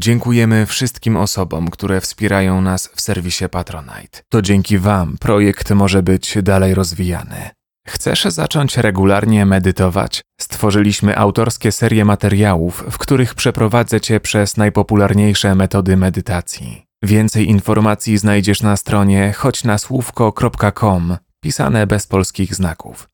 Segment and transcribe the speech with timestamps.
[0.00, 4.22] Dziękujemy wszystkim osobom, które wspierają nas w serwisie Patronite.
[4.28, 7.50] To dzięki Wam projekt może być dalej rozwijany.
[7.86, 10.22] Chcesz zacząć regularnie medytować?
[10.40, 16.82] Stworzyliśmy autorskie serie materiałów, w których przeprowadzę Cię przez najpopularniejsze metody medytacji.
[17.02, 23.08] Więcej informacji znajdziesz na stronie choćnasłówko.com, pisane bez polskich znaków.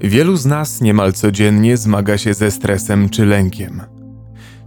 [0.00, 3.99] Wielu z nas niemal codziennie zmaga się ze stresem czy lękiem.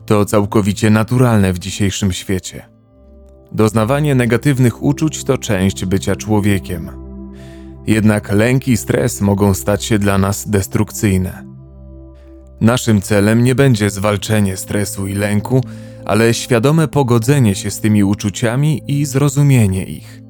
[0.05, 2.65] To całkowicie naturalne w dzisiejszym świecie.
[3.51, 6.89] Doznawanie negatywnych uczuć to część bycia człowiekiem.
[7.87, 11.43] Jednak lęk i stres mogą stać się dla nas destrukcyjne.
[12.61, 15.61] Naszym celem nie będzie zwalczenie stresu i lęku,
[16.05, 20.21] ale świadome pogodzenie się z tymi uczuciami i zrozumienie ich,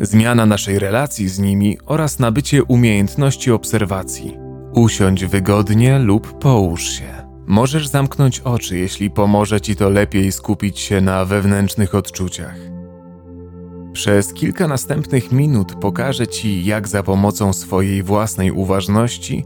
[0.00, 4.36] zmiana naszej relacji z nimi oraz nabycie umiejętności obserwacji.
[4.72, 7.25] Usiądź wygodnie lub połóż się.
[7.46, 12.56] Możesz zamknąć oczy, jeśli pomoże ci to lepiej skupić się na wewnętrznych odczuciach.
[13.92, 19.44] Przez kilka następnych minut pokażę ci, jak za pomocą swojej własnej uważności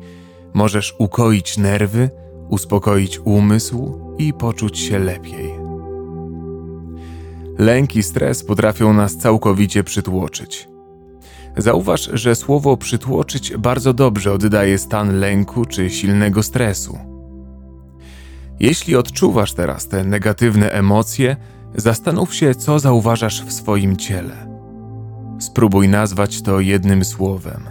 [0.55, 2.10] możesz ukoić nerwy,
[2.48, 5.55] uspokoić umysł i poczuć się lepiej.
[7.58, 10.69] Lęk i stres potrafią nas całkowicie przytłoczyć.
[11.56, 17.09] Zauważ, że słowo przytłoczyć bardzo dobrze oddaje stan lęku czy silnego stresu.
[18.61, 21.36] Jeśli odczuwasz teraz te negatywne emocje,
[21.75, 24.50] zastanów się, co zauważasz w swoim ciele.
[25.39, 27.64] Spróbuj nazwać to jednym słowem.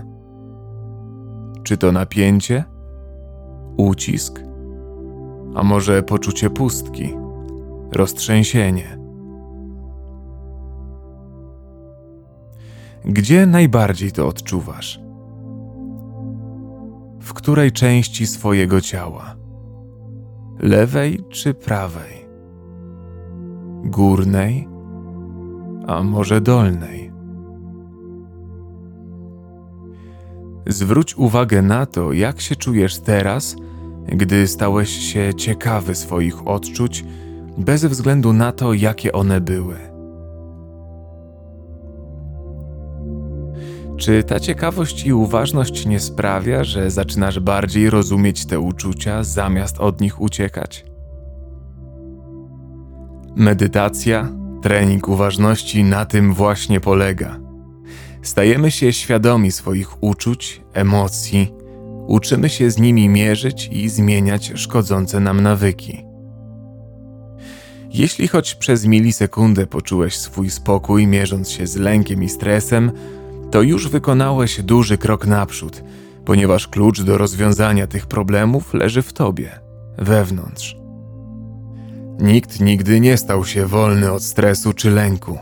[1.63, 2.63] Czy to napięcie,
[3.77, 4.39] ucisk,
[5.55, 7.13] a może poczucie pustki,
[7.91, 8.99] roztrzęsienie?
[13.05, 14.99] Gdzie najbardziej to odczuwasz?
[17.21, 19.38] W której części swojego ciała?
[20.59, 22.25] Lewej czy prawej?
[23.83, 24.67] Górnej,
[25.87, 27.11] a może dolnej?
[30.67, 33.55] Zwróć uwagę na to, jak się czujesz teraz,
[34.07, 37.05] gdy stałeś się ciekawy swoich odczuć,
[37.57, 39.88] bez względu na to, jakie one były.
[43.99, 50.01] Czy ta ciekawość i uważność nie sprawia, że zaczynasz bardziej rozumieć te uczucia, zamiast od
[50.01, 50.85] nich uciekać?
[53.35, 54.29] Medytacja,
[54.61, 57.39] trening uważności na tym właśnie polega.
[58.21, 61.53] Stajemy się świadomi swoich uczuć, emocji,
[62.07, 66.05] uczymy się z nimi mierzyć i zmieniać szkodzące nam nawyki.
[67.93, 72.91] Jeśli choć przez milisekundę poczułeś swój spokój, mierząc się z lękiem i stresem,
[73.51, 75.83] to już wykonałeś duży krok naprzód,
[76.25, 79.59] ponieważ klucz do rozwiązania tych problemów leży w tobie,
[79.97, 80.77] wewnątrz.
[82.19, 85.37] Nikt nigdy nie stał się wolny od stresu czy lęku.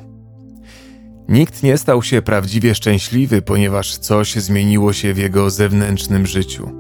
[1.30, 6.72] Nikt nie stał się prawdziwie szczęśliwy, ponieważ coś zmieniło się w jego zewnętrznym życiu.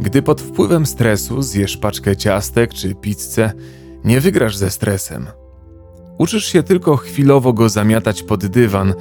[0.00, 3.52] Gdy pod wpływem stresu zjesz paczkę ciastek czy pizzę,
[4.04, 5.26] nie wygrasz ze stresem.
[6.18, 8.94] Uczysz się tylko chwilowo go zamiatać pod dywan,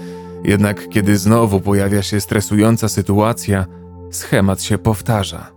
[0.47, 3.65] jednak kiedy znowu pojawia się stresująca sytuacja,
[4.11, 5.51] schemat się powtarza.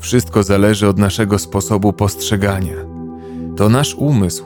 [0.00, 2.76] Wszystko zależy od naszego sposobu postrzegania.
[3.56, 4.44] To nasz umysł,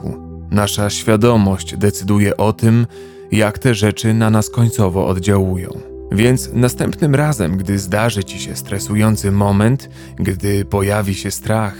[0.51, 2.87] nasza świadomość decyduje o tym,
[3.31, 5.69] jak te rzeczy na nas końcowo oddziałują.
[6.11, 11.75] Więc następnym razem, gdy zdarzy ci się stresujący moment, gdy pojawi się strach,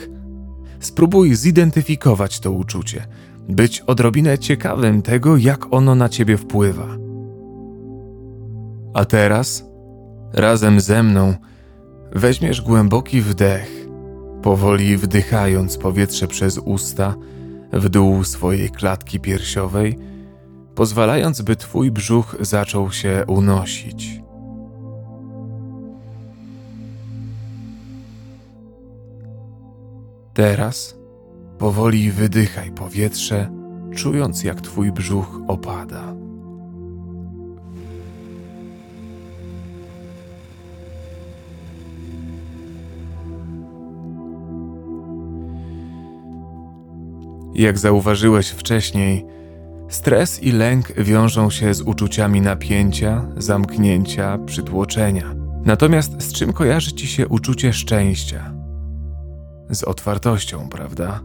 [0.79, 3.07] spróbuj zidentyfikować to uczucie,
[3.49, 7.00] być odrobinę ciekawym tego, jak ono na ciebie wpływa.
[8.93, 9.65] A teraz,
[10.33, 11.33] razem ze mną,
[12.15, 13.87] weźmiesz głęboki wdech,
[14.41, 17.15] powoli wdychając powietrze przez usta
[17.73, 19.97] w dół swojej klatki piersiowej,
[20.75, 24.21] pozwalając, by twój brzuch zaczął się unosić.
[30.33, 30.95] Teraz
[31.57, 33.51] powoli wydychaj powietrze,
[33.95, 36.13] czując jak twój brzuch opada.
[47.61, 49.25] Jak zauważyłeś wcześniej,
[49.89, 55.35] stres i lęk wiążą się z uczuciami napięcia, zamknięcia, przytłoczenia.
[55.65, 58.53] Natomiast z czym kojarzy ci się uczucie szczęścia?
[59.69, 61.19] Z otwartością, prawda?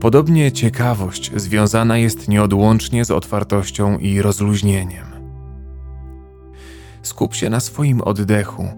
[0.00, 5.06] Podobnie ciekawość związana jest nieodłącznie z otwartością i rozluźnieniem.
[7.02, 8.68] Skup się na swoim oddechu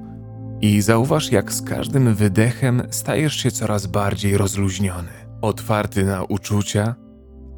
[0.61, 5.26] i zauważ, jak z każdym wydechem stajesz się coraz bardziej rozluźniony.
[5.43, 6.95] Otwarty na uczucia,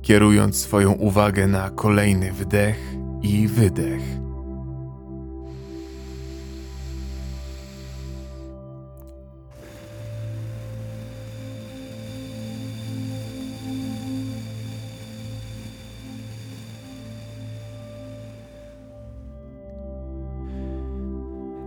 [0.03, 4.03] kierując swoją uwagę na kolejny wdech i wydech.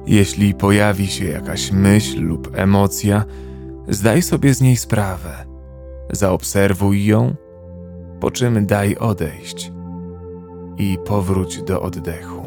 [0.08, 3.26] Jeśli pojawi się jakaś myśl lub emocja,
[3.88, 5.51] zdaj sobie z niej sprawę.
[6.12, 7.36] Zaobserwuj ją,
[8.20, 9.72] po czym daj odejść
[10.78, 12.42] i powróć do oddechu.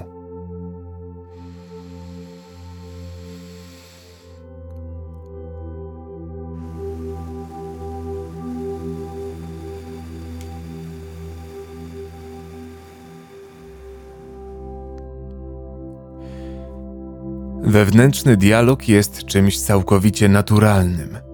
[17.62, 21.33] Wewnętrzny dialog jest czymś całkowicie naturalnym.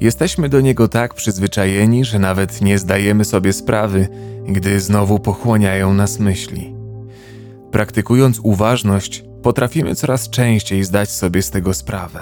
[0.00, 4.08] Jesteśmy do niego tak przyzwyczajeni, że nawet nie zdajemy sobie sprawy,
[4.48, 6.74] gdy znowu pochłaniają nas myśli.
[7.70, 12.20] Praktykując uważność, potrafimy coraz częściej zdać sobie z tego sprawę.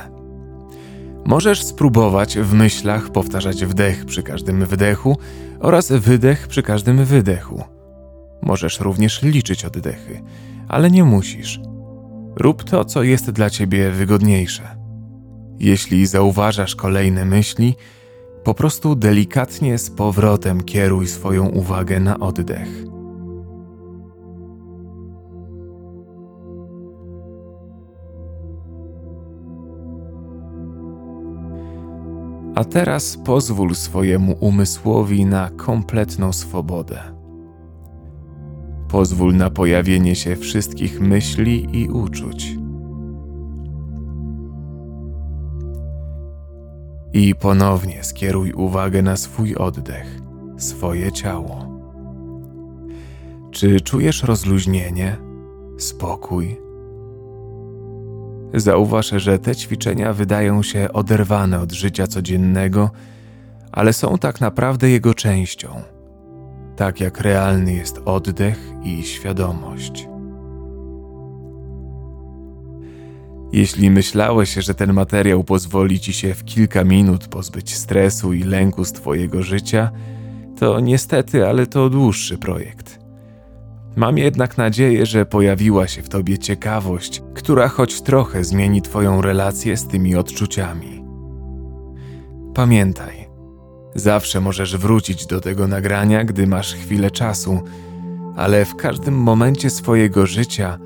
[1.25, 5.17] Możesz spróbować w myślach powtarzać wdech przy każdym wdechu
[5.61, 7.65] oraz wydech przy każdym wydechu.
[8.43, 10.23] Możesz również liczyć oddechy,
[10.69, 11.61] ale nie musisz.
[12.37, 14.77] Rób to, co jest dla ciebie wygodniejsze.
[15.61, 17.75] Jeśli zauważasz kolejne myśli,
[18.45, 22.69] po prostu delikatnie z powrotem kieruj swoją uwagę na oddech.
[32.55, 36.99] A teraz pozwól swojemu umysłowi na kompletną swobodę.
[38.89, 42.66] Pozwól na pojawienie się wszystkich myśli i uczuć.
[47.13, 50.21] I ponownie skieruj uwagę na swój oddech,
[50.59, 51.81] swoje ciało.
[53.51, 55.17] Czy czujesz rozluźnienie,
[55.79, 56.57] spokój?
[58.55, 62.91] Zauważ, że te ćwiczenia wydają się oderwane od życia codziennego,
[63.73, 65.83] ale są tak naprawdę jego częścią
[66.77, 70.09] tak jak realny jest oddech i świadomość.
[73.53, 78.85] Jeśli myślałeś, że ten materiał pozwoli ci się w kilka minut pozbyć stresu i lęku
[78.85, 79.91] z Twojego życia,
[80.59, 82.99] to niestety, ale to dłuższy projekt.
[83.97, 89.77] Mam jednak nadzieję, że pojawiła się w Tobie ciekawość, która choć trochę zmieni Twoją relację
[89.77, 91.05] z tymi odczuciami.
[92.55, 93.27] Pamiętaj,
[93.97, 97.63] Zawsze możesz wrócić do tego nagrania, gdy masz chwilę czasu,
[98.37, 100.79] ale w każdym momencie swojego życia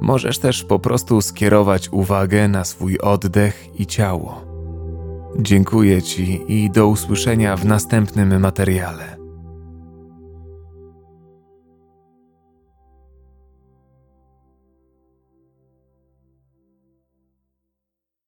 [0.00, 4.44] możesz też po prostu skierować uwagę na swój oddech i ciało.
[5.38, 9.19] Dziękuję Ci i do usłyszenia w następnym materiale.